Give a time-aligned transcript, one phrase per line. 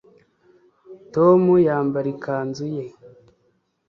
[1.13, 2.85] tom yambara ikanzu ye